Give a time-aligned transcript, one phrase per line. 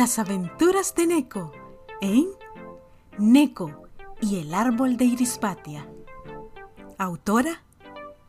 [0.00, 1.52] Las aventuras de Neko
[2.00, 2.26] en
[3.18, 3.82] Neko
[4.22, 5.86] y el árbol de Irispatia.
[6.96, 7.62] Autora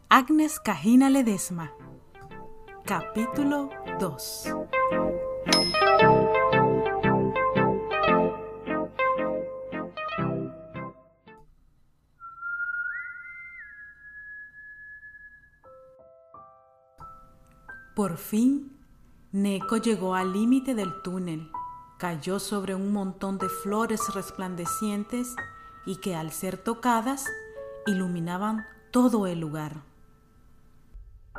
[0.09, 1.71] Agnes Cajina Ledesma.
[2.84, 3.70] Capítulo
[4.02, 4.53] 2.
[17.95, 18.77] Por fin,
[19.31, 21.49] Neko llegó al límite del túnel,
[22.02, 25.36] cayó sobre un montón de flores resplandecientes
[25.86, 27.27] y que al ser tocadas
[27.86, 29.84] iluminaban todo el lugar.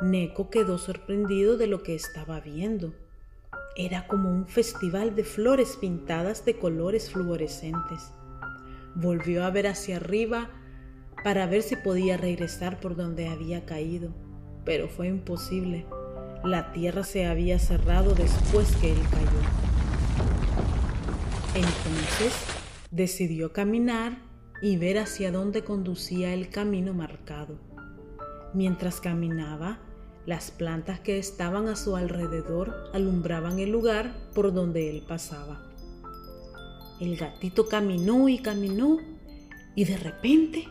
[0.01, 2.93] Neko quedó sorprendido de lo que estaba viendo.
[3.75, 8.13] Era como un festival de flores pintadas de colores fluorescentes.
[8.95, 10.49] Volvió a ver hacia arriba
[11.25, 14.13] para ver si podía regresar por donde había caído,
[14.63, 15.85] pero fue imposible.
[16.45, 19.72] La tierra se había cerrado después que él cayó.
[21.55, 22.33] Entonces
[22.89, 24.17] decidió caminar
[24.63, 27.59] y ver hacia dónde conducía el camino marcado.
[28.55, 29.79] Mientras caminaba,
[30.25, 35.61] las plantas que estaban a su alrededor alumbraban el lugar por donde él pasaba.
[36.99, 38.97] El gatito caminó y caminó
[39.75, 40.67] y de repente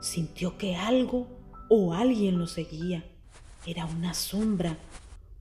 [0.00, 1.28] sintió que algo
[1.68, 3.04] o alguien lo seguía.
[3.64, 4.76] Era una sombra.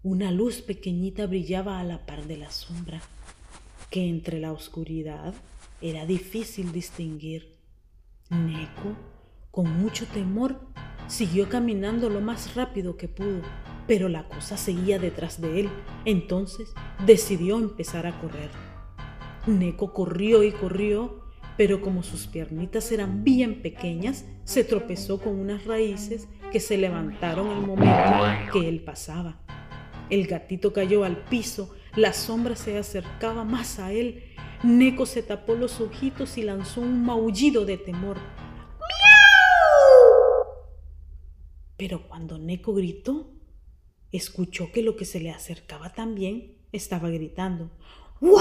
[0.04, 3.02] Una luz pequeñita brillaba a la par de la sombra,
[3.90, 5.34] que entre la oscuridad
[5.82, 7.58] era difícil distinguir.
[8.30, 8.96] Neko,
[9.52, 10.60] con mucho temor,
[11.08, 13.42] siguió caminando lo más rápido que pudo,
[13.88, 15.70] pero la cosa seguía detrás de él.
[16.06, 16.70] Entonces
[17.06, 18.50] decidió empezar a correr.
[19.48, 25.66] Neko corrió y corrió pero como sus piernitas eran bien pequeñas, se tropezó con unas
[25.66, 29.42] raíces que se levantaron el momento que él pasaba.
[30.10, 34.24] El gatito cayó al piso, la sombra se acercaba más a él.
[34.64, 38.18] Neko se tapó los ojitos y lanzó un maullido de temor.
[38.18, 38.90] ¡Miau!
[41.78, 43.34] Pero cuando Neko gritó,
[44.12, 47.70] escuchó que lo que se le acercaba también estaba gritando.
[48.22, 48.40] ¡Wow!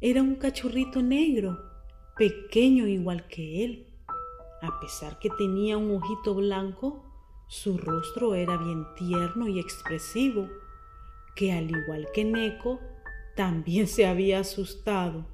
[0.00, 1.58] Era un cachorrito negro,
[2.16, 3.94] pequeño igual que él.
[4.62, 7.04] A pesar que tenía un ojito blanco,
[7.48, 10.48] su rostro era bien tierno y expresivo,
[11.38, 12.80] que al igual que Neko,
[13.36, 15.24] también se había asustado.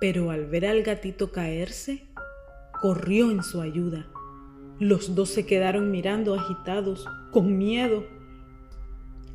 [0.00, 2.06] Pero al ver al gatito caerse,
[2.80, 4.06] corrió en su ayuda.
[4.78, 8.06] Los dos se quedaron mirando agitados, con miedo.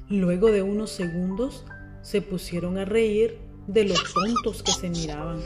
[0.09, 1.63] Luego de unos segundos,
[2.01, 3.37] se pusieron a reír
[3.67, 5.41] de los tontos que se miraban.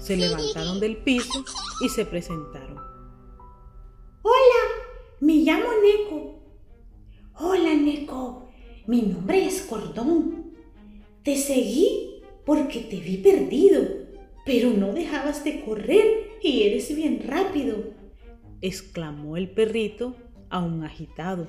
[0.00, 1.44] Se levantaron del piso
[1.82, 2.78] y se presentaron.
[4.22, 4.62] Hola,
[5.20, 6.42] me llamo Neko.
[7.34, 8.51] Hola, Neko.
[8.86, 10.52] Mi nombre es Cordón.
[11.22, 13.80] Te seguí porque te vi perdido,
[14.44, 17.76] pero no dejabas de correr y eres bien rápido,
[18.60, 20.16] exclamó el perrito
[20.50, 21.46] aún agitado.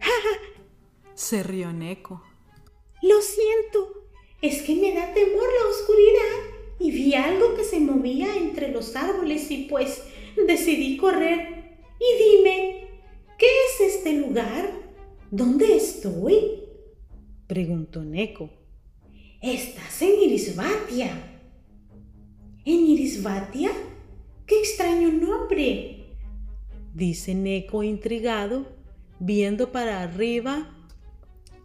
[1.14, 2.22] Se rió Neko.
[3.00, 4.04] Lo siento,
[4.42, 8.96] es que me da temor la oscuridad y vi algo que se movía entre los
[8.96, 10.02] árboles y pues
[10.46, 11.61] decidí correr.
[15.32, 16.60] ¿Dónde estoy?
[17.46, 18.50] preguntó Neko.
[19.40, 21.10] Estás en Irisbatia.
[22.66, 23.70] ¿En Irisbatia?
[24.44, 26.18] ¡Qué extraño nombre!
[26.92, 28.66] dice Neko intrigado,
[29.20, 30.70] viendo para arriba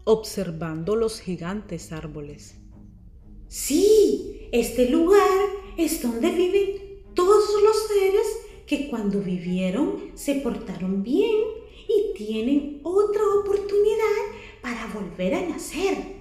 [0.05, 2.55] observando los gigantes árboles.
[3.49, 5.39] Sí, este lugar
[5.77, 8.27] es donde viven todos los seres
[8.65, 14.07] que cuando vivieron se portaron bien y tienen otra oportunidad
[14.61, 16.17] para volver a nacer.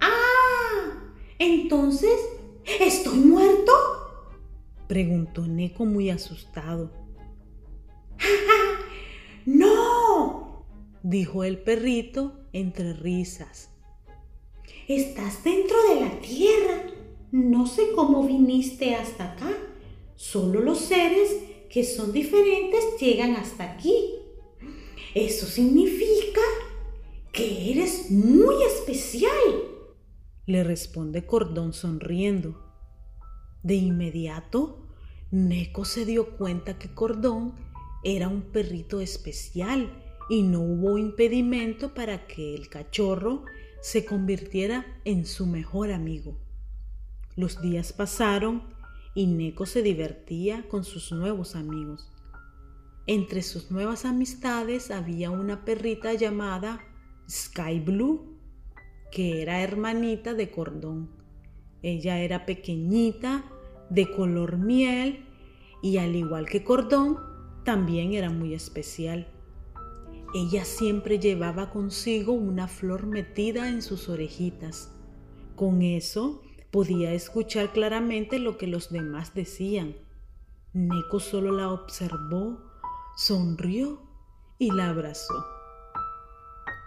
[0.00, 2.18] Ah, entonces,
[2.80, 3.72] ¿estoy muerto?
[4.86, 6.92] Preguntó Neko muy asustado.
[9.46, 10.66] ¡No!
[11.02, 13.70] dijo el perrito entre risas.
[14.88, 16.86] Estás dentro de la tierra.
[17.30, 19.50] No sé cómo viniste hasta acá.
[20.16, 21.38] Solo los seres
[21.70, 24.11] que son diferentes llegan hasta aquí.
[25.14, 26.40] Eso significa
[27.32, 29.30] que eres muy especial.
[30.46, 32.58] Le responde Cordón sonriendo.
[33.62, 34.88] De inmediato,
[35.30, 37.54] Neko se dio cuenta que Cordón
[38.04, 43.44] era un perrito especial y no hubo impedimento para que el cachorro
[43.82, 46.38] se convirtiera en su mejor amigo.
[47.36, 48.62] Los días pasaron
[49.14, 52.11] y Neko se divertía con sus nuevos amigos.
[53.06, 56.80] Entre sus nuevas amistades había una perrita llamada
[57.28, 58.38] Sky Blue,
[59.10, 61.10] que era hermanita de Cordón.
[61.82, 63.44] Ella era pequeñita,
[63.90, 65.26] de color miel
[65.82, 67.18] y al igual que Cordón,
[67.64, 69.28] también era muy especial.
[70.34, 74.90] Ella siempre llevaba consigo una flor metida en sus orejitas.
[75.56, 76.40] Con eso
[76.70, 79.96] podía escuchar claramente lo que los demás decían.
[80.72, 82.71] Neko solo la observó,
[83.16, 84.00] sonrió
[84.58, 85.44] y la abrazó.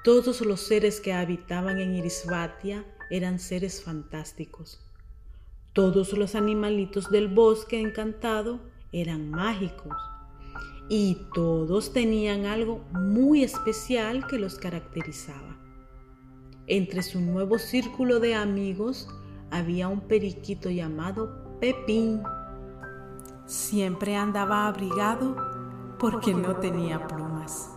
[0.04, 4.80] Todos los seres que habitaban en Irisvatia eran seres fantásticos.
[5.74, 8.60] Todos los animalitos del bosque encantado
[8.92, 9.96] eran mágicos
[10.90, 15.58] y todos tenían algo muy especial que los caracterizaba.
[16.68, 19.08] Entre su nuevo círculo de amigos
[19.52, 22.22] había un periquito llamado Pepín.
[23.46, 25.55] Siempre andaba abrigado
[26.12, 27.75] porque no tenía plumas.